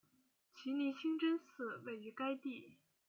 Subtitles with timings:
[0.55, 2.79] 奇尼清真寺位于该地。